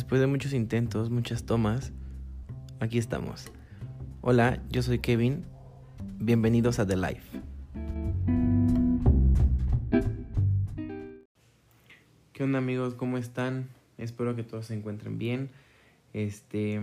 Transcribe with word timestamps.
Después 0.00 0.18
de 0.18 0.26
muchos 0.26 0.54
intentos, 0.54 1.10
muchas 1.10 1.44
tomas, 1.44 1.92
aquí 2.80 2.96
estamos. 2.96 3.52
Hola, 4.22 4.62
yo 4.70 4.80
soy 4.80 5.00
Kevin. 5.00 5.44
Bienvenidos 6.18 6.78
a 6.78 6.86
The 6.86 6.96
Life. 6.96 7.38
¿Qué 12.32 12.42
onda 12.42 12.56
amigos? 12.56 12.94
¿Cómo 12.94 13.18
están? 13.18 13.68
Espero 13.98 14.34
que 14.34 14.42
todos 14.42 14.64
se 14.64 14.74
encuentren 14.74 15.18
bien. 15.18 15.50
Este 16.14 16.80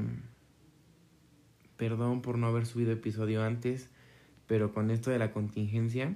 perdón 1.75 2.21
por 2.21 2.38
no 2.38 2.45
haber 2.45 2.68
subido 2.68 2.91
episodio 2.91 3.43
antes, 3.43 3.89
pero 4.45 4.75
con 4.75 4.91
esto 4.91 5.09
de 5.09 5.18
la 5.18 5.31
contingencia 5.31 6.15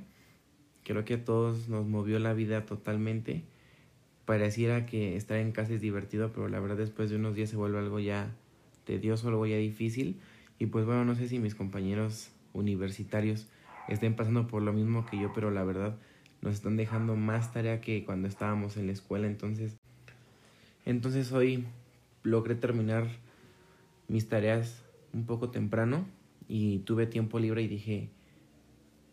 creo 0.84 1.04
que 1.04 1.16
a 1.16 1.26
todos 1.26 1.68
nos 1.68 1.88
movió 1.88 2.20
la 2.20 2.34
vida 2.34 2.68
totalmente 2.68 3.44
pareciera 4.32 4.86
que 4.86 5.18
estar 5.18 5.36
en 5.40 5.52
casa 5.52 5.74
es 5.74 5.82
divertido, 5.82 6.32
pero 6.32 6.48
la 6.48 6.62
verdad 6.62 6.78
después 6.78 7.10
de 7.10 7.18
unos 7.18 7.36
días 7.36 7.50
se 7.50 7.58
vuelve 7.58 7.80
algo 7.80 8.00
ya 8.00 8.34
tedioso, 8.86 9.28
algo 9.28 9.46
ya 9.46 9.58
difícil. 9.58 10.22
Y 10.58 10.68
pues 10.68 10.86
bueno, 10.86 11.04
no 11.04 11.16
sé 11.16 11.28
si 11.28 11.38
mis 11.38 11.54
compañeros 11.54 12.32
universitarios 12.54 13.50
estén 13.90 14.16
pasando 14.16 14.48
por 14.48 14.62
lo 14.62 14.72
mismo 14.72 15.06
que 15.06 15.20
yo, 15.20 15.34
pero 15.34 15.52
la 15.52 15.66
verdad 15.66 15.98
nos 16.42 16.54
están 16.54 16.78
dejando 16.78 17.18
más 17.18 17.52
tarea 17.52 17.82
que 17.82 18.06
cuando 18.06 18.30
estábamos 18.30 18.78
en 18.78 18.88
la 18.88 18.94
escuela. 18.94 19.28
Entonces, 19.28 19.76
entonces 20.86 21.30
hoy 21.34 21.66
logré 22.24 22.56
terminar 22.56 23.10
mis 24.08 24.30
tareas 24.30 24.82
un 25.12 25.26
poco 25.26 25.50
temprano 25.50 26.06
y 26.48 26.80
tuve 26.86 27.06
tiempo 27.06 27.38
libre 27.38 27.64
y 27.64 27.68
dije, 27.68 28.08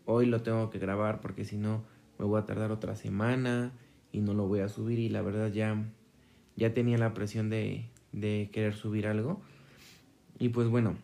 hoy 0.04 0.26
lo 0.26 0.42
tengo 0.42 0.70
que 0.70 0.78
grabar 0.78 1.20
porque 1.20 1.44
si 1.44 1.56
no 1.56 1.82
me 2.20 2.24
voy 2.24 2.40
a 2.40 2.44
tardar 2.44 2.70
otra 2.70 2.94
semana 2.94 3.72
y 4.12 4.20
no 4.20 4.34
lo 4.34 4.46
voy 4.46 4.60
a 4.60 4.68
subir 4.68 4.98
y 4.98 5.08
la 5.08 5.22
verdad 5.22 5.52
ya, 5.52 5.84
ya 6.56 6.74
tenía 6.74 6.98
la 6.98 7.14
presión 7.14 7.50
de, 7.50 7.86
de 8.12 8.50
querer 8.52 8.74
subir 8.74 9.06
algo. 9.06 9.40
Y 10.38 10.50
pues 10.50 10.68
bueno, 10.68 10.96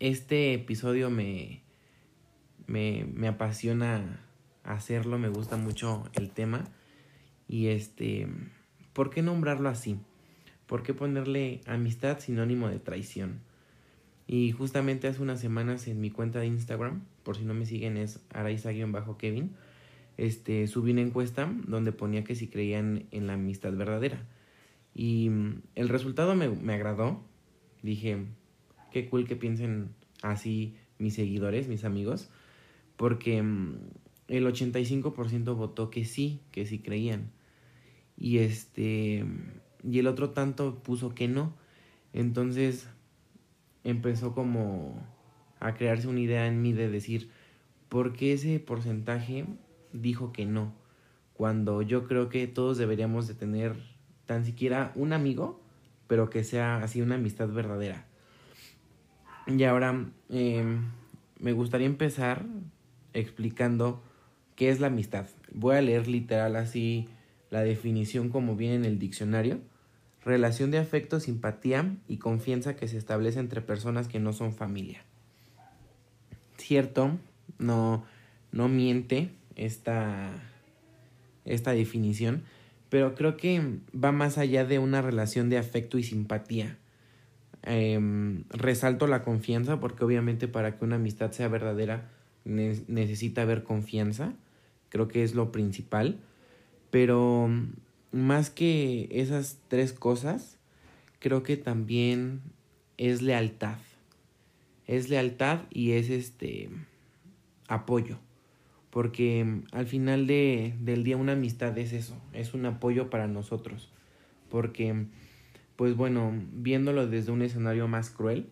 este 0.00 0.54
episodio 0.54 1.10
me, 1.10 1.62
me, 2.66 3.06
me 3.14 3.28
apasiona 3.28 4.20
hacerlo, 4.62 5.18
me 5.18 5.28
gusta 5.28 5.56
mucho 5.56 6.04
el 6.14 6.30
tema. 6.30 6.64
Y 7.48 7.68
este, 7.68 8.28
¿por 8.92 9.10
qué 9.10 9.22
nombrarlo 9.22 9.68
así? 9.68 9.98
¿Por 10.66 10.82
qué 10.82 10.94
ponerle 10.94 11.60
amistad 11.66 12.18
sinónimo 12.18 12.68
de 12.68 12.78
traición? 12.78 13.40
Y 14.26 14.52
justamente 14.52 15.08
hace 15.08 15.20
unas 15.22 15.40
semanas 15.40 15.86
en 15.86 16.00
mi 16.00 16.10
cuenta 16.10 16.40
de 16.40 16.46
Instagram, 16.46 17.02
por 17.22 17.36
si 17.36 17.44
no 17.44 17.52
me 17.52 17.66
siguen 17.66 17.98
es 17.98 18.20
araiza-kevin, 18.32 19.54
este, 20.16 20.66
subí 20.66 20.92
una 20.92 21.02
encuesta 21.02 21.52
donde 21.66 21.92
ponía 21.92 22.24
que 22.24 22.34
si 22.34 22.48
creían 22.48 23.06
en 23.10 23.26
la 23.26 23.34
amistad 23.34 23.72
verdadera. 23.72 24.26
Y 24.94 25.30
mm, 25.30 25.62
el 25.74 25.88
resultado 25.88 26.34
me, 26.34 26.48
me 26.48 26.74
agradó. 26.74 27.22
Dije, 27.82 28.24
qué 28.92 29.08
cool 29.08 29.26
que 29.26 29.36
piensen 29.36 29.90
así 30.22 30.74
mis 30.98 31.14
seguidores, 31.14 31.68
mis 31.68 31.84
amigos, 31.84 32.30
porque 32.96 33.42
mm, 33.42 33.78
el 34.28 34.46
85% 34.46 35.56
votó 35.56 35.90
que 35.90 36.04
sí, 36.04 36.40
que 36.50 36.66
sí 36.66 36.78
creían. 36.78 37.30
Y 38.16 38.38
este 38.38 39.24
y 39.86 39.98
el 39.98 40.06
otro 40.06 40.30
tanto 40.30 40.82
puso 40.82 41.14
que 41.14 41.28
no. 41.28 41.52
Entonces 42.12 42.88
empezó 43.82 44.34
como 44.34 44.96
a 45.60 45.74
crearse 45.74 46.08
una 46.08 46.20
idea 46.20 46.46
en 46.46 46.62
mí 46.62 46.72
de 46.72 46.88
decir, 46.88 47.30
¿por 47.88 48.12
qué 48.14 48.32
ese 48.32 48.60
porcentaje 48.60 49.46
dijo 49.94 50.32
que 50.32 50.44
no, 50.44 50.74
cuando 51.32 51.80
yo 51.80 52.06
creo 52.06 52.28
que 52.28 52.46
todos 52.46 52.76
deberíamos 52.76 53.26
de 53.26 53.34
tener 53.34 53.74
tan 54.26 54.44
siquiera 54.44 54.92
un 54.94 55.12
amigo, 55.12 55.60
pero 56.06 56.28
que 56.28 56.44
sea 56.44 56.76
así 56.78 57.00
una 57.00 57.14
amistad 57.14 57.48
verdadera. 57.48 58.06
Y 59.46 59.62
ahora 59.64 60.06
em, 60.28 60.90
me 61.38 61.52
gustaría 61.52 61.86
empezar 61.86 62.44
explicando 63.12 64.02
qué 64.56 64.70
es 64.70 64.80
la 64.80 64.88
amistad. 64.88 65.26
Voy 65.52 65.76
a 65.76 65.82
leer 65.82 66.08
literal 66.08 66.56
así 66.56 67.08
la 67.50 67.62
definición 67.62 68.30
como 68.30 68.56
viene 68.56 68.76
en 68.76 68.84
el 68.84 68.98
diccionario. 68.98 69.60
Relación 70.24 70.70
de 70.70 70.78
afecto, 70.78 71.20
simpatía 71.20 71.96
y 72.08 72.16
confianza 72.16 72.76
que 72.76 72.88
se 72.88 72.96
establece 72.96 73.40
entre 73.40 73.60
personas 73.60 74.08
que 74.08 74.20
no 74.20 74.32
son 74.32 74.54
familia. 74.54 75.04
Cierto, 76.56 77.18
no, 77.58 78.04
no 78.52 78.68
miente, 78.68 79.30
esta, 79.56 80.30
esta 81.44 81.72
definición, 81.72 82.44
pero 82.88 83.14
creo 83.14 83.36
que 83.36 83.78
va 83.92 84.12
más 84.12 84.38
allá 84.38 84.64
de 84.64 84.78
una 84.78 85.02
relación 85.02 85.50
de 85.50 85.58
afecto 85.58 85.98
y 85.98 86.02
simpatía. 86.02 86.78
Em, 87.62 88.44
resalto 88.50 89.06
la 89.06 89.22
confianza 89.22 89.80
porque 89.80 90.04
obviamente 90.04 90.48
para 90.48 90.76
que 90.76 90.84
una 90.84 90.96
amistad 90.96 91.32
sea 91.32 91.48
verdadera 91.48 92.10
necesita 92.44 93.42
haber 93.42 93.62
confianza, 93.62 94.34
creo 94.90 95.08
que 95.08 95.22
es 95.22 95.34
lo 95.34 95.50
principal, 95.50 96.18
pero 96.90 97.48
más 98.12 98.50
que 98.50 99.08
esas 99.10 99.58
tres 99.68 99.94
cosas, 99.94 100.58
creo 101.20 101.42
que 101.42 101.56
también 101.56 102.42
es 102.98 103.22
lealtad. 103.22 103.78
Es 104.86 105.08
lealtad 105.08 105.60
y 105.70 105.92
es 105.92 106.10
este 106.10 106.68
apoyo 107.66 108.18
porque 108.94 109.44
mm, 109.44 109.64
al 109.72 109.86
final 109.86 110.28
de, 110.28 110.72
del 110.80 111.02
día 111.02 111.16
una 111.16 111.32
amistad 111.32 111.76
es 111.76 111.92
eso, 111.92 112.16
es 112.32 112.54
un 112.54 112.64
apoyo 112.64 113.10
para 113.10 113.26
nosotros, 113.26 113.90
porque 114.48 114.94
mm, 114.94 115.10
pues 115.74 115.96
bueno, 115.96 116.32
viéndolo 116.52 117.08
desde 117.08 117.32
un 117.32 117.42
escenario 117.42 117.88
más 117.88 118.10
cruel, 118.10 118.46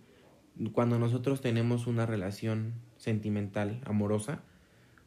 cuando 0.72 0.98
nosotros 0.98 1.40
tenemos 1.40 1.86
una 1.86 2.06
relación 2.06 2.74
sentimental, 2.96 3.80
amorosa, 3.84 4.42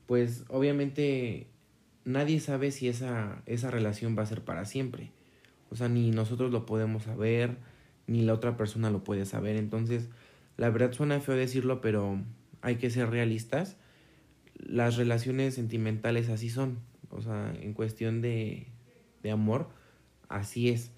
pues 0.07 0.45
obviamente 0.47 1.47
nadie 2.05 2.39
sabe 2.39 2.71
si 2.71 2.87
esa, 2.87 3.43
esa 3.45 3.69
relación 3.69 4.17
va 4.17 4.23
a 4.23 4.27
ser 4.27 4.41
para 4.41 4.63
siempre. 4.63 5.11
O 5.69 5.75
sea, 5.75 5.89
ni 5.89 6.11
nosotros 6.11 6.51
lo 6.51 6.65
podemos 6.65 7.03
saber, 7.03 7.57
ni 8.07 8.21
la 8.21 8.33
otra 8.33 8.55
persona 8.55 8.89
lo 8.89 9.03
puede 9.03 9.25
saber. 9.25 9.57
Entonces, 9.57 10.07
la 10.55 10.69
verdad 10.69 10.93
suena 10.93 11.19
feo 11.19 11.35
decirlo, 11.35 11.81
pero 11.81 12.21
hay 12.61 12.77
que 12.77 12.89
ser 12.89 13.09
realistas 13.09 13.77
las 14.57 14.97
relaciones 14.97 15.55
sentimentales 15.55 16.29
así 16.29 16.49
son. 16.49 16.79
O 17.09 17.21
sea, 17.21 17.53
en 17.59 17.73
cuestión 17.73 18.21
de, 18.21 18.67
de 19.23 19.31
amor, 19.31 19.69
así 20.27 20.69
es. 20.69 20.91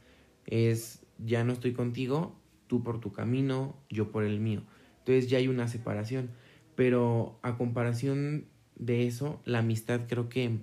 Es 0.45 1.05
ya 1.17 1.43
no 1.43 1.53
estoy 1.53 1.73
contigo, 1.73 2.39
tú 2.67 2.83
por 2.83 2.99
tu 2.99 3.11
camino, 3.11 3.75
yo 3.89 4.11
por 4.11 4.23
el 4.23 4.39
mío. 4.39 4.63
Entonces 4.99 5.29
ya 5.29 5.37
hay 5.37 5.47
una 5.47 5.67
separación. 5.67 6.31
Pero 6.75 7.39
a 7.41 7.57
comparación 7.57 8.45
de 8.75 9.07
eso, 9.07 9.41
la 9.45 9.59
amistad 9.59 10.01
creo 10.07 10.29
que 10.29 10.59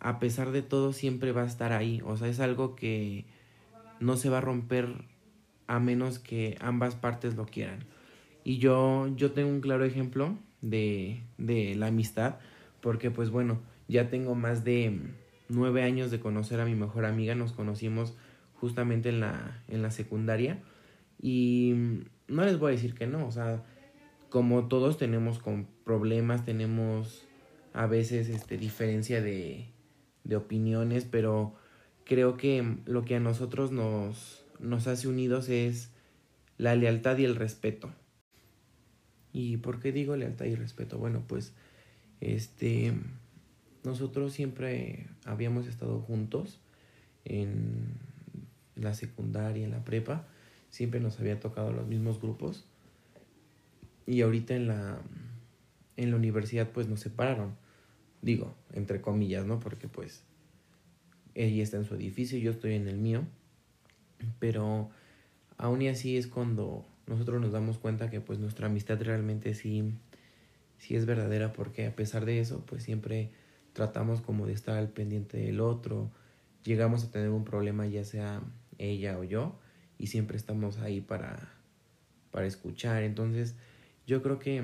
a 0.00 0.18
pesar 0.18 0.50
de 0.50 0.62
todo 0.62 0.92
siempre 0.92 1.32
va 1.32 1.42
a 1.42 1.46
estar 1.46 1.72
ahí. 1.72 2.02
O 2.04 2.16
sea, 2.16 2.28
es 2.28 2.40
algo 2.40 2.74
que 2.74 3.26
no 4.00 4.16
se 4.16 4.28
va 4.28 4.38
a 4.38 4.42
romper 4.42 5.04
a 5.66 5.78
menos 5.78 6.18
que 6.18 6.56
ambas 6.60 6.96
partes 6.96 7.36
lo 7.36 7.46
quieran. 7.46 7.84
Y 8.42 8.58
yo, 8.58 9.08
yo 9.16 9.32
tengo 9.32 9.50
un 9.50 9.60
claro 9.60 9.84
ejemplo 9.84 10.36
de, 10.62 11.22
de 11.38 11.74
la 11.74 11.86
amistad, 11.86 12.36
porque 12.80 13.10
pues 13.10 13.30
bueno, 13.30 13.60
ya 13.88 14.08
tengo 14.08 14.34
más 14.34 14.64
de 14.64 15.00
nueve 15.48 15.82
años 15.82 16.10
de 16.10 16.20
conocer 16.20 16.60
a 16.60 16.64
mi 16.64 16.74
mejor 16.74 17.04
amiga, 17.04 17.34
nos 17.34 17.52
conocimos 17.52 18.16
justamente 18.54 19.08
en 19.08 19.20
la, 19.20 19.62
en 19.68 19.82
la 19.82 19.90
secundaria 19.90 20.62
y 21.20 21.74
no 22.28 22.44
les 22.44 22.58
voy 22.58 22.72
a 22.72 22.76
decir 22.76 22.94
que 22.94 23.06
no, 23.06 23.26
o 23.26 23.32
sea, 23.32 23.64
como 24.28 24.68
todos 24.68 24.96
tenemos 24.96 25.38
con 25.38 25.66
problemas, 25.84 26.44
tenemos 26.44 27.26
a 27.72 27.86
veces 27.86 28.28
este, 28.28 28.56
diferencia 28.56 29.20
de, 29.20 29.66
de 30.24 30.36
opiniones, 30.36 31.04
pero 31.04 31.54
creo 32.04 32.36
que 32.36 32.76
lo 32.86 33.04
que 33.04 33.16
a 33.16 33.20
nosotros 33.20 33.72
nos, 33.72 34.44
nos 34.58 34.86
hace 34.86 35.08
unidos 35.08 35.48
es 35.48 35.92
la 36.58 36.74
lealtad 36.74 37.18
y 37.18 37.24
el 37.24 37.36
respeto. 37.36 37.90
¿Y 39.32 39.58
por 39.58 39.80
qué 39.80 39.92
digo 39.92 40.16
lealtad 40.16 40.46
y 40.46 40.54
respeto? 40.54 40.98
Bueno, 40.98 41.22
pues 41.26 41.52
este 42.20 42.92
nosotros 43.84 44.32
siempre 44.32 45.06
habíamos 45.24 45.66
estado 45.66 46.00
juntos 46.00 46.60
en 47.24 47.94
la 48.74 48.94
secundaria, 48.94 49.64
en 49.64 49.70
la 49.70 49.84
prepa, 49.84 50.26
siempre 50.70 51.00
nos 51.00 51.18
había 51.18 51.40
tocado 51.40 51.72
los 51.72 51.86
mismos 51.86 52.20
grupos 52.20 52.66
y 54.06 54.22
ahorita 54.22 54.54
en 54.54 54.66
la 54.66 55.00
en 55.96 56.10
la 56.10 56.16
universidad 56.16 56.70
pues 56.70 56.88
nos 56.88 57.00
separaron. 57.00 57.56
Digo, 58.22 58.54
entre 58.72 59.00
comillas, 59.00 59.46
¿no? 59.46 59.60
Porque 59.60 59.88
pues 59.88 60.24
ella 61.34 61.62
está 61.62 61.76
en 61.76 61.84
su 61.84 61.94
edificio, 61.94 62.38
yo 62.38 62.50
estoy 62.50 62.74
en 62.74 62.88
el 62.88 62.98
mío, 62.98 63.26
pero 64.38 64.90
aún 65.56 65.82
y 65.82 65.88
así 65.88 66.16
es 66.16 66.26
cuando 66.26 66.86
nosotros 67.10 67.40
nos 67.40 67.52
damos 67.52 67.76
cuenta 67.76 68.08
que 68.08 68.20
pues 68.20 68.38
nuestra 68.38 68.68
amistad 68.68 69.00
realmente 69.02 69.54
sí, 69.54 69.92
sí 70.78 70.96
es 70.96 71.04
verdadera 71.04 71.52
porque 71.52 71.86
a 71.86 71.94
pesar 71.94 72.24
de 72.24 72.40
eso 72.40 72.64
pues 72.64 72.82
siempre 72.82 73.30
tratamos 73.74 74.22
como 74.22 74.46
de 74.46 74.54
estar 74.54 74.78
al 74.78 74.88
pendiente 74.88 75.36
del 75.36 75.60
otro, 75.60 76.10
llegamos 76.64 77.04
a 77.04 77.10
tener 77.10 77.30
un 77.30 77.44
problema 77.44 77.86
ya 77.86 78.04
sea 78.04 78.42
ella 78.78 79.18
o 79.18 79.24
yo, 79.24 79.58
y 79.98 80.06
siempre 80.06 80.36
estamos 80.36 80.78
ahí 80.78 81.00
para, 81.00 81.52
para 82.30 82.46
escuchar. 82.46 83.02
Entonces, 83.02 83.54
yo 84.06 84.22
creo 84.22 84.38
que 84.38 84.62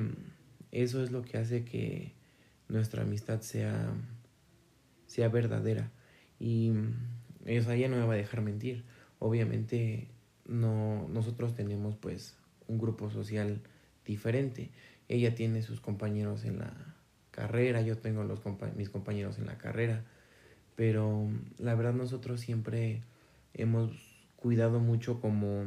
eso 0.73 1.03
es 1.03 1.13
lo 1.13 1.23
que 1.23 1.37
hace 1.37 1.65
que 1.65 2.13
nuestra 2.69 3.03
amistad 3.03 3.43
sea, 3.43 3.93
sea 5.07 5.29
verdadera. 5.29 5.91
Y 6.41 6.73
ella 7.45 7.89
no 7.89 7.97
me 7.97 8.07
va 8.07 8.15
a 8.15 8.17
dejar 8.17 8.41
mentir. 8.41 8.85
Obviamente 9.19 10.09
no, 10.49 11.09
nosotros 11.09 11.55
tenemos 11.55 11.97
pues 11.97 12.37
un 12.69 12.79
grupo 12.79 13.11
social 13.11 13.61
diferente. 14.05 14.71
Ella 15.09 15.35
tiene 15.35 15.63
sus 15.63 15.81
compañeros 15.81 16.45
en 16.45 16.59
la 16.59 16.73
carrera, 17.31 17.83
yo 17.83 17.99
tengo 17.99 18.25
los 18.25 18.41
mis 18.77 18.89
compañeros 18.89 19.39
en 19.39 19.47
la 19.47 19.59
carrera, 19.59 20.05
pero 20.75 21.29
la 21.59 21.75
verdad 21.75 21.95
nosotros 21.95 22.41
siempre 22.41 23.03
hemos 23.55 23.91
cuidado 24.37 24.81
mucho 24.81 25.21
como 25.21 25.65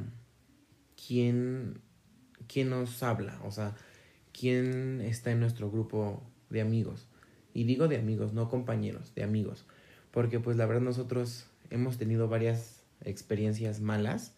quién, 1.07 1.81
quién 2.47 2.69
nos 2.69 3.03
habla, 3.03 3.39
o 3.43 3.51
sea, 3.51 3.75
quién 4.31 5.01
está 5.01 5.31
en 5.31 5.39
nuestro 5.39 5.69
grupo 5.69 6.23
de 6.49 6.61
amigos. 6.61 7.07
Y 7.53 7.63
digo 7.63 7.87
de 7.87 7.97
amigos, 7.97 8.33
no 8.33 8.49
compañeros, 8.49 9.13
de 9.15 9.23
amigos. 9.23 9.65
Porque 10.11 10.39
pues 10.39 10.57
la 10.57 10.65
verdad 10.65 10.81
nosotros 10.81 11.47
hemos 11.69 11.97
tenido 11.97 12.27
varias 12.27 12.83
experiencias 13.03 13.79
malas 13.79 14.35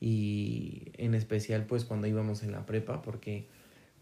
y 0.00 0.92
en 0.94 1.14
especial 1.14 1.66
pues 1.66 1.84
cuando 1.84 2.06
íbamos 2.06 2.42
en 2.42 2.52
la 2.52 2.64
prepa 2.64 3.02
porque 3.02 3.46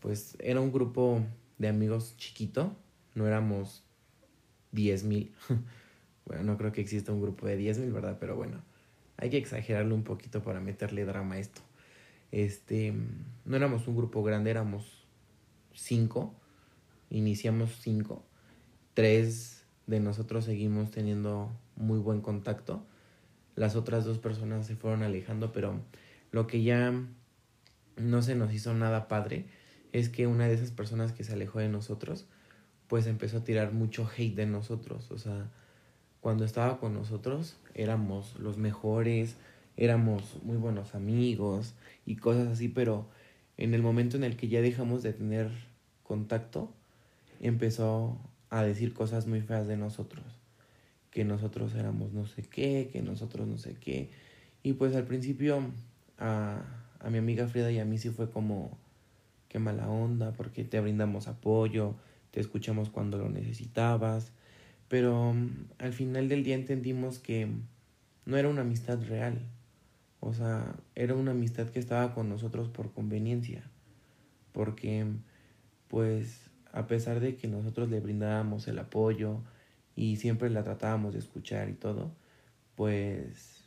pues 0.00 0.36
era 0.40 0.60
un 0.60 0.72
grupo 0.72 1.20
de 1.58 1.68
amigos 1.68 2.14
chiquito, 2.16 2.76
no 3.14 3.26
éramos 3.26 3.82
diez 4.70 5.02
mil. 5.02 5.34
bueno, 6.24 6.44
no 6.44 6.56
creo 6.56 6.72
que 6.72 6.80
exista 6.80 7.12
un 7.12 7.20
grupo 7.20 7.46
de 7.46 7.56
diez 7.56 7.78
mil, 7.78 7.92
¿verdad? 7.92 8.16
Pero 8.20 8.36
bueno, 8.36 8.62
hay 9.16 9.30
que 9.30 9.38
exagerarlo 9.38 9.94
un 9.94 10.04
poquito 10.04 10.42
para 10.42 10.60
meterle 10.60 11.04
drama 11.04 11.34
a 11.34 11.38
esto. 11.38 11.60
Este, 12.30 12.94
no 13.44 13.56
éramos 13.56 13.88
un 13.88 13.96
grupo 13.96 14.22
grande, 14.22 14.50
éramos 14.50 15.04
cinco, 15.74 16.34
iniciamos 17.10 17.76
cinco, 17.80 18.22
tres 18.94 19.64
de 19.86 20.00
nosotros 20.00 20.44
seguimos 20.44 20.90
teniendo 20.90 21.50
muy 21.76 21.98
buen 21.98 22.20
contacto 22.20 22.84
las 23.58 23.74
otras 23.74 24.04
dos 24.04 24.18
personas 24.18 24.66
se 24.66 24.76
fueron 24.76 25.02
alejando, 25.02 25.52
pero 25.52 25.80
lo 26.30 26.46
que 26.46 26.62
ya 26.62 26.94
no 27.96 28.22
se 28.22 28.36
nos 28.36 28.52
hizo 28.52 28.72
nada 28.72 29.08
padre 29.08 29.46
es 29.92 30.08
que 30.08 30.28
una 30.28 30.46
de 30.46 30.54
esas 30.54 30.70
personas 30.70 31.12
que 31.12 31.24
se 31.24 31.32
alejó 31.32 31.58
de 31.58 31.68
nosotros, 31.68 32.26
pues 32.86 33.06
empezó 33.06 33.38
a 33.38 33.44
tirar 33.44 33.72
mucho 33.72 34.08
hate 34.16 34.36
de 34.36 34.46
nosotros. 34.46 35.10
O 35.10 35.18
sea, 35.18 35.50
cuando 36.20 36.44
estaba 36.44 36.78
con 36.78 36.94
nosotros 36.94 37.56
éramos 37.74 38.38
los 38.38 38.58
mejores, 38.58 39.36
éramos 39.76 40.40
muy 40.44 40.56
buenos 40.56 40.94
amigos 40.94 41.74
y 42.06 42.16
cosas 42.16 42.46
así, 42.48 42.68
pero 42.68 43.08
en 43.56 43.74
el 43.74 43.82
momento 43.82 44.16
en 44.16 44.24
el 44.24 44.36
que 44.36 44.48
ya 44.48 44.62
dejamos 44.62 45.02
de 45.02 45.12
tener 45.12 45.50
contacto, 46.04 46.72
empezó 47.40 48.18
a 48.50 48.62
decir 48.62 48.94
cosas 48.94 49.26
muy 49.26 49.40
feas 49.40 49.66
de 49.66 49.76
nosotros 49.76 50.37
que 51.10 51.24
nosotros 51.24 51.74
éramos 51.74 52.12
no 52.12 52.26
sé 52.26 52.42
qué, 52.42 52.90
que 52.92 53.02
nosotros 53.02 53.46
no 53.46 53.58
sé 53.58 53.74
qué. 53.74 54.10
Y 54.62 54.74
pues 54.74 54.94
al 54.94 55.04
principio 55.04 55.62
a, 56.18 56.62
a 57.00 57.10
mi 57.10 57.18
amiga 57.18 57.46
Frida 57.48 57.70
y 57.70 57.78
a 57.78 57.84
mí 57.84 57.98
sí 57.98 58.10
fue 58.10 58.30
como, 58.30 58.78
qué 59.48 59.58
mala 59.58 59.88
onda, 59.88 60.32
porque 60.32 60.64
te 60.64 60.80
brindamos 60.80 61.28
apoyo, 61.28 61.94
te 62.30 62.40
escuchamos 62.40 62.90
cuando 62.90 63.18
lo 63.18 63.28
necesitabas. 63.28 64.32
Pero 64.88 65.32
mm, 65.32 65.48
al 65.78 65.92
final 65.92 66.28
del 66.28 66.44
día 66.44 66.54
entendimos 66.54 67.18
que 67.18 67.48
no 68.26 68.36
era 68.36 68.48
una 68.48 68.62
amistad 68.62 68.98
real. 69.06 69.40
O 70.20 70.32
sea, 70.34 70.74
era 70.94 71.14
una 71.14 71.30
amistad 71.30 71.68
que 71.68 71.78
estaba 71.78 72.14
con 72.14 72.28
nosotros 72.28 72.68
por 72.68 72.92
conveniencia. 72.92 73.62
Porque, 74.52 75.06
pues, 75.88 76.50
a 76.72 76.86
pesar 76.86 77.20
de 77.20 77.36
que 77.36 77.48
nosotros 77.48 77.88
le 77.88 78.00
brindábamos 78.00 78.66
el 78.68 78.78
apoyo, 78.78 79.40
y 79.98 80.14
siempre 80.14 80.48
la 80.48 80.62
tratábamos 80.62 81.12
de 81.14 81.18
escuchar 81.18 81.68
y 81.68 81.72
todo, 81.72 82.12
pues 82.76 83.64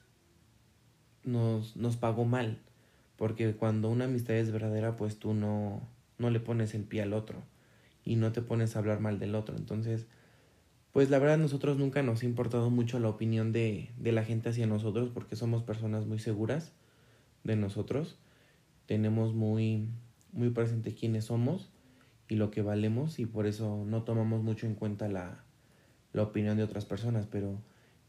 nos, 1.26 1.76
nos 1.76 1.98
pagó 1.98 2.24
mal. 2.24 2.62
Porque 3.18 3.54
cuando 3.54 3.90
una 3.90 4.06
amistad 4.06 4.38
es 4.38 4.50
verdadera, 4.50 4.96
pues 4.96 5.20
tú 5.20 5.34
no, 5.34 5.82
no 6.20 6.30
le 6.30 6.40
pones 6.40 6.74
el 6.74 6.86
pie 6.86 7.02
al 7.02 7.12
otro 7.12 7.44
y 8.06 8.16
no 8.16 8.32
te 8.32 8.42
pones 8.42 8.76
a 8.76 8.80
hablar 8.80 9.02
mal 9.02 9.20
del 9.20 9.36
otro. 9.36 9.58
Entonces, 9.58 10.08
pues 10.94 11.10
la 11.10 11.20
verdad 11.20 11.38
nosotros 11.38 11.78
nunca 11.78 12.02
nos 12.02 12.24
ha 12.24 12.26
importado 12.26 12.70
mucho 12.70 12.98
la 13.00 13.10
opinión 13.10 13.52
de, 13.52 13.92
de 13.98 14.14
la 14.14 14.24
gente 14.24 14.48
hacia 14.48 14.68
nosotros 14.68 15.10
porque 15.14 15.36
somos 15.36 15.64
personas 15.64 16.06
muy 16.06 16.20
seguras 16.20 16.72
de 17.44 17.58
nosotros. 17.58 18.20
Tenemos 18.86 19.34
muy, 19.34 19.90
muy 20.32 20.52
presente 20.52 20.96
quiénes 20.96 21.26
somos 21.26 21.70
y 22.30 22.36
lo 22.36 22.52
que 22.52 22.62
valemos 22.62 23.20
y 23.20 23.26
por 23.26 23.48
eso 23.48 23.84
no 23.86 24.04
tomamos 24.04 24.44
mucho 24.44 24.66
en 24.66 24.76
cuenta 24.76 25.10
la, 25.10 25.44
la 26.14 26.24
opinión 26.24 26.58
de 26.58 26.64
otras 26.64 26.86
personas, 26.86 27.28
pero 27.30 27.62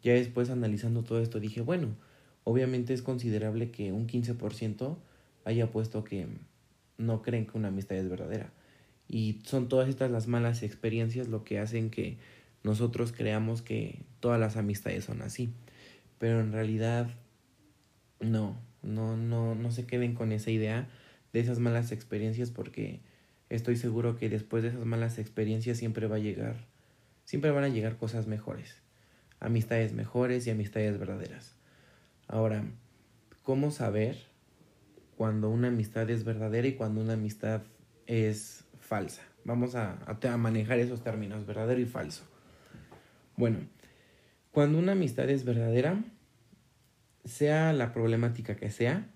ya 0.02 0.14
después 0.14 0.50
analizando 0.50 1.04
todo 1.04 1.20
esto 1.20 1.40
dije, 1.40 1.60
bueno, 1.60 1.96
obviamente 2.44 2.92
es 2.94 3.02
considerable 3.02 3.70
que 3.70 3.92
un 3.92 4.06
15% 4.06 4.96
haya 5.44 5.70
puesto 5.70 6.04
que 6.04 6.26
no 6.98 7.22
creen 7.22 7.46
que 7.46 7.58
una 7.58 7.68
amistad 7.68 7.96
es 7.96 8.08
verdadera. 8.08 8.52
Y 9.08 9.40
son 9.44 9.68
todas 9.68 9.88
estas 9.88 10.10
las 10.10 10.26
malas 10.26 10.62
experiencias 10.62 11.28
lo 11.28 11.44
que 11.44 11.58
hacen 11.58 11.90
que 11.90 12.16
nosotros 12.62 13.12
creamos 13.12 13.62
que 13.62 14.02
todas 14.20 14.40
las 14.40 14.56
amistades 14.56 15.04
son 15.04 15.22
así. 15.22 15.52
Pero 16.18 16.40
en 16.40 16.52
realidad 16.52 17.10
no, 18.20 18.56
no, 18.82 19.16
no, 19.16 19.54
no 19.54 19.70
se 19.70 19.86
queden 19.86 20.14
con 20.14 20.32
esa 20.32 20.50
idea 20.50 20.88
de 21.32 21.40
esas 21.40 21.58
malas 21.58 21.92
experiencias 21.92 22.50
porque 22.50 23.00
estoy 23.50 23.76
seguro 23.76 24.16
que 24.16 24.28
después 24.28 24.62
de 24.62 24.70
esas 24.70 24.84
malas 24.84 25.18
experiencias 25.18 25.78
siempre 25.78 26.06
va 26.06 26.16
a 26.16 26.20
llegar 26.20 26.71
siempre 27.32 27.50
van 27.50 27.64
a 27.64 27.70
llegar 27.70 27.96
cosas 27.96 28.26
mejores, 28.26 28.76
amistades 29.40 29.94
mejores 29.94 30.46
y 30.46 30.50
amistades 30.50 30.98
verdaderas. 30.98 31.54
Ahora, 32.28 32.62
¿cómo 33.42 33.70
saber 33.70 34.18
cuando 35.16 35.48
una 35.48 35.68
amistad 35.68 36.10
es 36.10 36.24
verdadera 36.24 36.68
y 36.68 36.74
cuando 36.74 37.00
una 37.00 37.14
amistad 37.14 37.62
es 38.06 38.64
falsa? 38.80 39.22
Vamos 39.44 39.74
a, 39.76 39.96
manejar 40.36 40.78
esos 40.78 41.02
términos, 41.02 41.46
verdadero 41.46 41.80
y 41.80 41.86
falso. 41.86 42.22
Bueno, 43.38 43.60
cuando 44.50 44.78
una 44.78 44.92
amistad 44.92 45.30
es 45.30 45.46
verdadera, 45.46 46.04
sea 47.24 47.72
la 47.72 47.94
problemática 47.94 48.56
que 48.56 48.68
sea, 48.68 49.06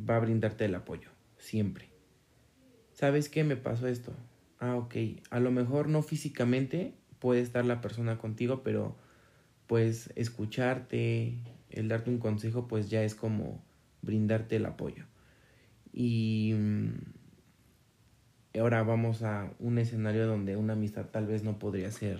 va 0.00 0.16
a 0.16 0.20
brindarte 0.20 0.64
el 0.64 0.74
apoyo, 0.74 1.10
siempre. 1.36 1.90
¿Sabes 2.94 3.28
qué 3.28 3.44
me 3.44 3.56
pasó 3.56 3.88
esto? 3.88 4.14
Ah, 4.58 4.76
ok. 4.76 4.94
A 5.28 5.38
lo 5.38 5.50
mejor 5.50 5.90
no 5.90 6.02
físicamente, 6.02 6.94
puede 7.22 7.40
estar 7.40 7.64
la 7.64 7.80
persona 7.80 8.18
contigo, 8.18 8.64
pero 8.64 8.96
pues 9.68 10.10
escucharte, 10.16 11.38
el 11.70 11.86
darte 11.86 12.10
un 12.10 12.18
consejo, 12.18 12.66
pues 12.66 12.90
ya 12.90 13.04
es 13.04 13.14
como 13.14 13.62
brindarte 14.02 14.56
el 14.56 14.66
apoyo. 14.66 15.04
Y 15.92 16.52
mm, 16.58 16.94
ahora 18.58 18.82
vamos 18.82 19.22
a 19.22 19.52
un 19.60 19.78
escenario 19.78 20.26
donde 20.26 20.56
una 20.56 20.72
amistad 20.72 21.06
tal 21.12 21.28
vez 21.28 21.44
no 21.44 21.60
podría 21.60 21.92
ser 21.92 22.18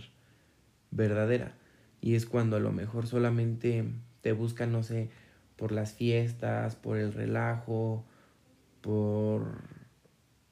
verdadera. 0.93 1.57
Y 2.01 2.15
es 2.15 2.25
cuando 2.25 2.55
a 2.55 2.61
lo 2.61 2.71
mejor 2.71 3.09
solamente 3.09 3.85
te 4.21 4.31
buscan, 4.31 4.71
no 4.71 4.85
sé, 4.85 5.11
por 5.57 5.73
las 5.73 5.95
fiestas, 5.95 6.77
por 6.77 6.97
el 6.97 7.13
relajo, 7.13 8.05
por 8.81 9.63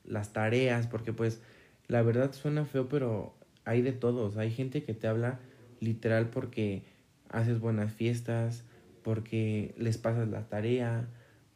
las 0.02 0.32
tareas, 0.32 0.88
porque 0.88 1.12
pues 1.12 1.40
la 1.86 2.02
verdad 2.02 2.32
suena 2.32 2.64
feo, 2.64 2.88
pero 2.88 3.38
hay 3.64 3.82
de 3.82 3.92
todos. 3.92 4.36
Hay 4.36 4.50
gente 4.50 4.82
que 4.82 4.94
te 4.94 5.06
habla 5.06 5.40
literal 5.80 6.30
porque 6.30 6.82
haces 7.28 7.60
buenas 7.60 7.92
fiestas, 7.92 8.64
porque 9.02 9.74
les 9.78 9.98
pasas 9.98 10.28
la 10.28 10.48
tarea, 10.48 11.08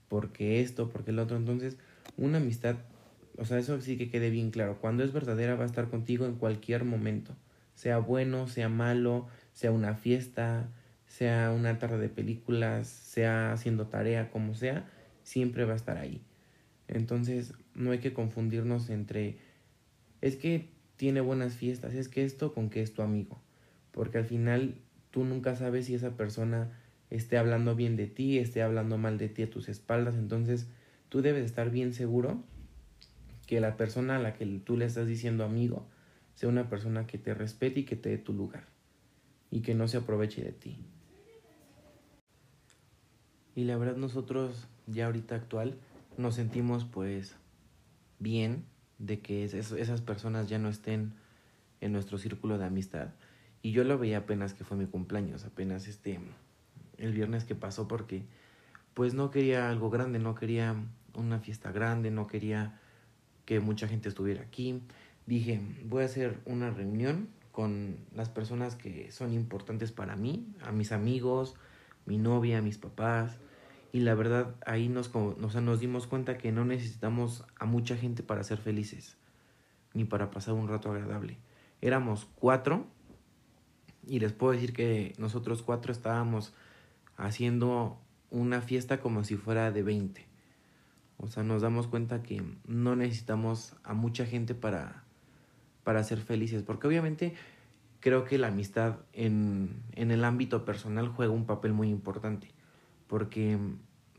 porque 0.08 0.60
esto, 0.60 0.90
porque 0.90 1.10
el 1.10 1.18
otro. 1.18 1.36
Entonces, 1.36 1.76
una 2.16 2.38
amistad, 2.38 2.76
o 3.36 3.44
sea, 3.44 3.58
eso 3.58 3.80
sí 3.80 3.96
que 3.96 4.10
quede 4.10 4.30
bien 4.30 4.50
claro. 4.50 4.78
Cuando 4.80 5.04
es 5.04 5.12
verdadera 5.12 5.56
va 5.56 5.64
a 5.64 5.66
estar 5.66 5.88
contigo 5.88 6.26
en 6.26 6.36
cualquier 6.36 6.84
momento. 6.84 7.34
Sea 7.74 7.98
bueno, 7.98 8.46
sea 8.46 8.68
malo, 8.68 9.26
sea 9.52 9.72
una 9.72 9.94
fiesta, 9.94 10.68
sea 11.06 11.52
una 11.52 11.78
tarde 11.78 11.98
de 11.98 12.08
películas, 12.08 12.88
sea 12.88 13.52
haciendo 13.52 13.88
tarea, 13.88 14.30
como 14.30 14.54
sea, 14.54 14.88
siempre 15.22 15.64
va 15.64 15.72
a 15.72 15.76
estar 15.76 15.98
ahí. 15.98 16.22
Entonces, 16.86 17.54
no 17.74 17.90
hay 17.90 17.98
que 17.98 18.12
confundirnos 18.12 18.90
entre 18.90 19.38
es 20.24 20.36
que 20.36 20.70
tiene 20.96 21.20
buenas 21.20 21.54
fiestas, 21.54 21.94
es 21.94 22.08
que 22.08 22.24
esto 22.24 22.54
con 22.54 22.70
que 22.70 22.82
es 22.82 22.94
tu 22.94 23.02
amigo, 23.02 23.40
porque 23.90 24.18
al 24.18 24.24
final 24.24 24.76
tú 25.10 25.24
nunca 25.24 25.56
sabes 25.56 25.86
si 25.86 25.94
esa 25.94 26.16
persona 26.16 26.70
esté 27.10 27.38
hablando 27.38 27.74
bien 27.74 27.96
de 27.96 28.06
ti, 28.06 28.38
esté 28.38 28.62
hablando 28.62 28.98
mal 28.98 29.18
de 29.18 29.28
ti 29.28 29.42
a 29.42 29.50
tus 29.50 29.68
espaldas, 29.68 30.14
entonces 30.16 30.66
tú 31.08 31.22
debes 31.22 31.44
estar 31.44 31.70
bien 31.70 31.94
seguro 31.94 32.42
que 33.46 33.60
la 33.60 33.76
persona 33.76 34.16
a 34.16 34.18
la 34.18 34.34
que 34.34 34.46
tú 34.64 34.76
le 34.76 34.86
estás 34.86 35.06
diciendo 35.06 35.44
amigo 35.44 35.86
sea 36.34 36.48
una 36.48 36.68
persona 36.68 37.06
que 37.06 37.18
te 37.18 37.34
respete 37.34 37.80
y 37.80 37.84
que 37.84 37.96
te 37.96 38.08
dé 38.08 38.18
tu 38.18 38.32
lugar 38.32 38.64
y 39.50 39.60
que 39.60 39.74
no 39.74 39.86
se 39.86 39.98
aproveche 39.98 40.42
de 40.42 40.52
ti. 40.52 40.78
Y 43.54 43.64
la 43.64 43.76
verdad 43.76 43.96
nosotros 43.96 44.66
ya 44.86 45.06
ahorita 45.06 45.36
actual 45.36 45.76
nos 46.16 46.34
sentimos 46.34 46.84
pues 46.84 47.36
bien 48.18 48.64
de 48.98 49.20
que 49.20 49.44
esas 49.44 50.00
personas 50.00 50.48
ya 50.48 50.58
no 50.58 50.68
estén 50.68 51.14
en 51.80 51.92
nuestro 51.92 52.18
círculo 52.18 52.58
de 52.58 52.66
amistad. 52.66 53.08
Y 53.62 53.72
yo 53.72 53.84
lo 53.84 53.98
veía 53.98 54.18
apenas 54.18 54.54
que 54.54 54.64
fue 54.64 54.76
mi 54.76 54.86
cumpleaños, 54.86 55.44
apenas 55.44 55.88
este 55.88 56.20
el 56.98 57.12
viernes 57.12 57.44
que 57.44 57.54
pasó 57.54 57.88
porque 57.88 58.24
pues 58.94 59.14
no 59.14 59.30
quería 59.30 59.68
algo 59.68 59.90
grande, 59.90 60.18
no 60.18 60.34
quería 60.34 60.76
una 61.14 61.40
fiesta 61.40 61.72
grande, 61.72 62.10
no 62.10 62.26
quería 62.26 62.78
que 63.44 63.60
mucha 63.60 63.88
gente 63.88 64.08
estuviera 64.08 64.42
aquí. 64.42 64.82
Dije, 65.26 65.60
voy 65.84 66.02
a 66.02 66.06
hacer 66.06 66.40
una 66.44 66.70
reunión 66.70 67.28
con 67.52 67.96
las 68.14 68.28
personas 68.28 68.76
que 68.76 69.10
son 69.10 69.32
importantes 69.32 69.92
para 69.92 70.16
mí, 70.16 70.46
a 70.62 70.72
mis 70.72 70.92
amigos, 70.92 71.54
mi 72.06 72.18
novia, 72.18 72.60
mis 72.62 72.78
papás. 72.78 73.38
Y 73.94 74.00
la 74.00 74.16
verdad, 74.16 74.56
ahí 74.66 74.88
nos, 74.88 75.14
nos 75.14 75.78
dimos 75.78 76.08
cuenta 76.08 76.36
que 76.36 76.50
no 76.50 76.64
necesitamos 76.64 77.44
a 77.56 77.64
mucha 77.64 77.96
gente 77.96 78.24
para 78.24 78.42
ser 78.42 78.58
felices, 78.58 79.16
ni 79.92 80.04
para 80.04 80.32
pasar 80.32 80.54
un 80.54 80.66
rato 80.66 80.90
agradable. 80.90 81.38
Éramos 81.80 82.26
cuatro, 82.34 82.88
y 84.04 84.18
les 84.18 84.32
puedo 84.32 84.52
decir 84.52 84.72
que 84.72 85.12
nosotros 85.16 85.62
cuatro 85.62 85.92
estábamos 85.92 86.52
haciendo 87.16 87.96
una 88.30 88.60
fiesta 88.60 88.98
como 88.98 89.22
si 89.22 89.36
fuera 89.36 89.70
de 89.70 89.84
20. 89.84 90.26
O 91.18 91.28
sea, 91.28 91.44
nos 91.44 91.62
damos 91.62 91.86
cuenta 91.86 92.20
que 92.20 92.42
no 92.66 92.96
necesitamos 92.96 93.76
a 93.84 93.94
mucha 93.94 94.26
gente 94.26 94.56
para, 94.56 95.04
para 95.84 96.02
ser 96.02 96.18
felices, 96.18 96.64
porque 96.64 96.88
obviamente 96.88 97.34
creo 98.00 98.24
que 98.24 98.38
la 98.38 98.48
amistad 98.48 98.96
en, 99.12 99.84
en 99.92 100.10
el 100.10 100.24
ámbito 100.24 100.64
personal 100.64 101.06
juega 101.06 101.32
un 101.32 101.46
papel 101.46 101.72
muy 101.72 101.90
importante, 101.90 102.50
porque 103.06 103.58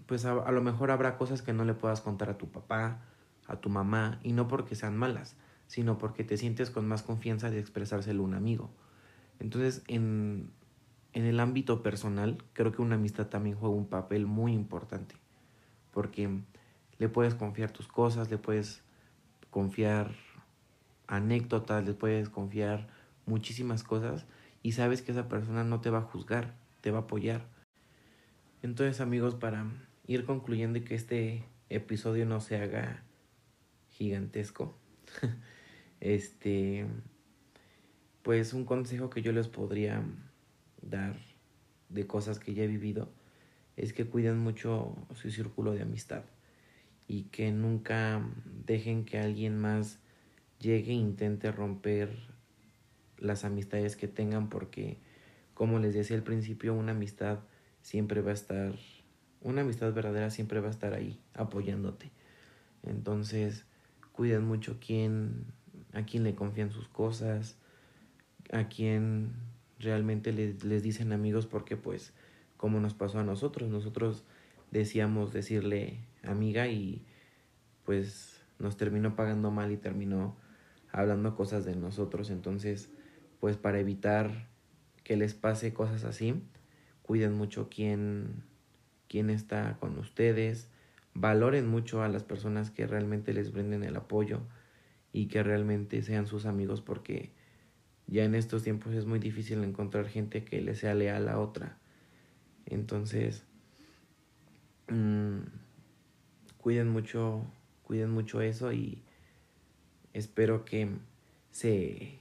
pues 0.05 0.25
a, 0.25 0.51
lo 0.51 0.61
mejor 0.61 0.91
habrá 0.91 1.17
cosas 1.17 1.41
que 1.41 1.53
no 1.53 1.65
le 1.65 1.73
puedas 1.73 2.01
contar 2.01 2.29
a 2.29 2.37
tu 2.37 2.49
papá, 2.49 3.01
a 3.47 3.57
tu 3.57 3.69
mamá, 3.69 4.19
y 4.23 4.33
no 4.33 4.47
porque 4.47 4.75
sean 4.75 4.97
malas, 4.97 5.35
sino 5.67 5.97
porque 5.97 6.23
te 6.23 6.37
sientes 6.37 6.69
con 6.69 6.87
más 6.87 7.01
confianza 7.01 7.49
de 7.49 7.59
expresárselo 7.59 8.21
a 8.21 8.25
un 8.25 8.33
amigo. 8.35 8.69
Entonces, 9.39 9.83
en, 9.87 10.51
en 11.13 11.25
el 11.25 11.39
ámbito 11.39 11.81
personal, 11.81 12.43
creo 12.53 12.71
que 12.71 12.81
una 12.81 12.95
amistad 12.95 13.27
también 13.27 13.55
juega 13.55 13.75
un 13.75 13.87
papel 13.87 14.27
muy 14.27 14.53
importante, 14.53 15.15
porque 15.91 16.29
le 16.97 17.09
puedes 17.09 17.35
confiar 17.35 17.71
tus 17.71 17.87
cosas, 17.87 18.29
le 18.29 18.37
puedes 18.37 18.83
confiar 19.49 20.11
anécdotas, 21.07 21.85
le 21.85 21.93
puedes 21.93 22.29
confiar 22.29 22.87
muchísimas 23.25 23.83
cosas 23.83 24.25
y 24.61 24.73
sabes 24.73 25.01
que 25.01 25.11
esa 25.11 25.27
persona 25.27 25.63
no 25.63 25.81
te 25.81 25.89
va 25.89 25.99
a 25.99 26.01
juzgar, 26.01 26.55
te 26.81 26.91
va 26.91 26.99
a 26.99 27.01
apoyar. 27.01 27.47
Entonces 28.65 28.99
amigos, 28.99 29.35
para 29.35 29.71
ir 30.07 30.25
concluyendo 30.25 30.79
y 30.79 30.81
que 30.81 30.95
este 30.95 31.45
episodio 31.69 32.25
no 32.25 32.39
se 32.39 32.57
haga 32.57 33.03
gigantesco, 33.89 34.75
este, 35.99 36.87
pues 38.23 38.53
un 38.53 38.65
consejo 38.65 39.11
que 39.11 39.21
yo 39.21 39.33
les 39.33 39.49
podría 39.49 40.03
dar 40.81 41.15
de 41.89 42.07
cosas 42.07 42.39
que 42.39 42.55
ya 42.55 42.63
he 42.63 42.67
vivido 42.67 43.13
es 43.77 43.93
que 43.93 44.07
cuiden 44.07 44.39
mucho 44.39 44.95
su 45.13 45.29
círculo 45.29 45.73
de 45.73 45.83
amistad 45.83 46.23
y 47.07 47.25
que 47.25 47.51
nunca 47.51 48.27
dejen 48.65 49.05
que 49.05 49.19
alguien 49.19 49.59
más 49.59 49.99
llegue 50.57 50.89
e 50.89 50.95
intente 50.95 51.51
romper 51.51 52.17
las 53.19 53.45
amistades 53.45 53.95
que 53.95 54.07
tengan 54.07 54.49
porque 54.49 54.97
como 55.53 55.77
les 55.77 55.93
decía 55.93 56.17
al 56.17 56.23
principio 56.23 56.73
una 56.73 56.93
amistad 56.93 57.41
siempre 57.85 58.21
va 58.21 58.31
a 58.31 58.33
estar 58.33 58.73
una 59.41 59.61
amistad 59.61 59.93
verdadera 59.93 60.31
siempre 60.31 60.59
va 60.59 60.69
a 60.69 60.71
estar 60.71 60.95
ahí 60.95 61.21
apoyándote 61.35 62.11
entonces 62.81 63.65
cuiden 64.11 64.43
mucho 64.43 64.77
quién 64.83 65.45
a 65.93 66.03
quién 66.03 66.23
le 66.23 66.33
confían 66.33 66.71
sus 66.71 66.87
cosas 66.87 67.57
a 68.51 68.67
quién 68.67 69.33
realmente 69.77 70.33
les, 70.33 70.63
les 70.63 70.81
dicen 70.81 71.13
amigos 71.13 71.45
porque 71.45 71.77
pues 71.77 72.11
como 72.57 72.79
nos 72.79 72.95
pasó 72.95 73.19
a 73.19 73.23
nosotros 73.23 73.69
nosotros 73.69 74.23
decíamos 74.71 75.31
decirle 75.31 75.99
amiga 76.23 76.67
y 76.67 77.05
pues 77.85 78.41
nos 78.57 78.77
terminó 78.77 79.15
pagando 79.15 79.51
mal 79.51 79.71
y 79.71 79.77
terminó 79.77 80.35
hablando 80.91 81.35
cosas 81.35 81.65
de 81.65 81.75
nosotros. 81.75 82.29
Entonces, 82.29 82.89
pues 83.39 83.57
para 83.57 83.79
evitar 83.79 84.47
que 85.03 85.17
les 85.17 85.33
pase 85.33 85.73
cosas 85.73 86.03
así, 86.03 86.41
cuiden 87.05 87.33
mucho 87.33 87.69
quién, 87.69 88.43
quién 89.07 89.29
está 89.29 89.77
con 89.79 89.97
ustedes, 89.99 90.71
valoren 91.13 91.67
mucho 91.67 92.01
a 92.01 92.09
las 92.09 92.23
personas 92.23 92.71
que 92.71 92.87
realmente 92.87 93.31
les 93.31 93.51
brinden 93.51 93.83
el 93.83 93.95
apoyo 93.95 94.41
y 95.13 95.27
que 95.27 95.43
realmente 95.43 96.01
sean 96.01 96.25
sus 96.25 96.45
amigos 96.45 96.81
porque 96.81 97.31
ya 98.07 98.23
en 98.23 98.33
estos 98.33 98.63
tiempos 98.63 98.93
es 98.93 99.05
muy 99.05 99.19
difícil 99.19 99.63
encontrar 99.63 100.07
gente 100.07 100.43
que 100.43 100.61
le 100.61 100.75
sea 100.75 100.95
leal 100.95 101.29
a 101.29 101.39
otra. 101.39 101.77
Entonces, 102.65 103.45
mmm, 104.89 105.41
cuiden 106.57 106.89
mucho, 106.89 107.45
cuiden 107.83 108.09
mucho 108.09 108.41
eso 108.41 108.73
y 108.73 109.03
espero 110.13 110.65
que 110.65 110.89
se 111.51 112.19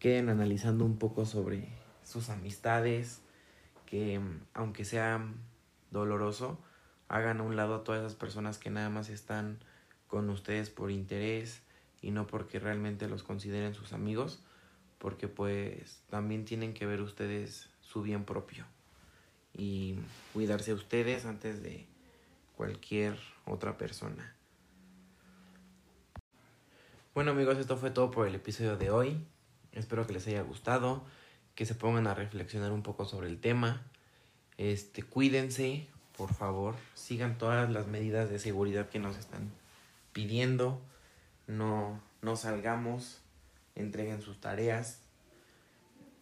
queden 0.00 0.28
analizando 0.28 0.84
un 0.84 0.98
poco 0.98 1.24
sobre 1.24 1.68
sus 2.02 2.28
amistades, 2.28 3.23
que 3.94 4.20
aunque 4.54 4.84
sea 4.84 5.24
doloroso, 5.92 6.58
hagan 7.06 7.38
a 7.38 7.44
un 7.44 7.54
lado 7.54 7.76
a 7.76 7.84
todas 7.84 8.00
esas 8.00 8.16
personas 8.16 8.58
que 8.58 8.68
nada 8.68 8.90
más 8.90 9.08
están 9.08 9.60
con 10.08 10.28
ustedes 10.30 10.68
por 10.68 10.90
interés 10.90 11.62
y 12.02 12.10
no 12.10 12.26
porque 12.26 12.58
realmente 12.58 13.08
los 13.08 13.22
consideren 13.22 13.72
sus 13.72 13.92
amigos, 13.92 14.42
porque 14.98 15.28
pues 15.28 16.02
también 16.10 16.44
tienen 16.44 16.74
que 16.74 16.86
ver 16.86 17.02
ustedes 17.02 17.70
su 17.82 18.02
bien 18.02 18.24
propio 18.24 18.64
y 19.52 20.00
cuidarse 20.32 20.74
ustedes 20.74 21.24
antes 21.24 21.62
de 21.62 21.86
cualquier 22.56 23.16
otra 23.46 23.78
persona. 23.78 24.34
Bueno 27.14 27.30
amigos, 27.30 27.58
esto 27.58 27.76
fue 27.76 27.92
todo 27.92 28.10
por 28.10 28.26
el 28.26 28.34
episodio 28.34 28.76
de 28.76 28.90
hoy. 28.90 29.24
Espero 29.70 30.04
que 30.04 30.14
les 30.14 30.26
haya 30.26 30.42
gustado, 30.42 31.04
que 31.54 31.66
se 31.66 31.74
pongan 31.74 32.06
a 32.06 32.14
reflexionar 32.14 32.72
un 32.72 32.82
poco 32.82 33.04
sobre 33.04 33.28
el 33.28 33.40
tema. 33.40 33.82
Este, 34.58 35.02
cuídense, 35.02 35.86
por 36.16 36.32
favor, 36.32 36.76
sigan 36.94 37.38
todas 37.38 37.70
las 37.70 37.86
medidas 37.86 38.30
de 38.30 38.38
seguridad 38.38 38.88
que 38.88 38.98
nos 38.98 39.16
están 39.16 39.50
pidiendo. 40.12 40.80
No, 41.46 42.00
no 42.22 42.36
salgamos, 42.36 43.20
entreguen 43.74 44.22
sus 44.22 44.40
tareas. 44.40 45.00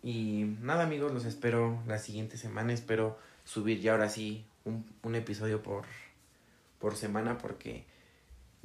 Y 0.03 0.57
nada 0.61 0.85
amigos, 0.85 1.13
los 1.13 1.25
espero 1.25 1.83
la 1.87 1.99
siguiente 1.99 2.37
semana. 2.37 2.73
Espero 2.73 3.19
subir 3.45 3.81
ya 3.81 3.93
ahora 3.93 4.09
sí 4.09 4.45
un, 4.65 4.85
un 5.03 5.15
episodio 5.15 5.63
por 5.63 5.85
por 6.83 6.97
semana 6.97 7.39
porque 7.39 7.85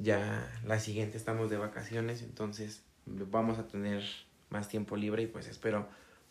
ya 0.00 0.50
la 0.66 0.80
siguiente 0.80 1.16
estamos 1.16 1.50
de 1.50 1.56
vacaciones, 1.56 2.22
entonces 2.22 2.82
vamos 3.06 3.60
a 3.60 3.68
tener 3.68 4.02
más 4.50 4.68
tiempo 4.68 4.96
libre 4.96 5.22
y 5.22 5.26
pues 5.28 5.46
espero 5.46 5.88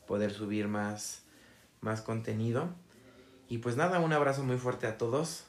poder 0.07 0.31
subir 0.33 0.67
más, 0.67 1.21
más 1.81 2.01
contenido. 2.01 2.69
Y 3.49 3.59
pues 3.59 3.77
nada, 3.77 3.99
un 3.99 4.13
abrazo 4.13 4.43
muy 4.43 4.57
fuerte 4.57 4.87
a 4.87 4.97
todos. 4.97 5.45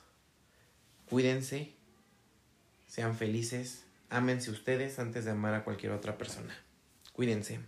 Cuídense, 1.08 1.72
sean 2.86 3.16
felices, 3.16 3.84
ámense 4.10 4.50
ustedes 4.50 4.98
antes 4.98 5.24
de 5.24 5.30
amar 5.30 5.54
a 5.54 5.64
cualquier 5.64 5.92
otra 5.92 6.18
persona. 6.18 6.54
Cuídense. 7.14 7.60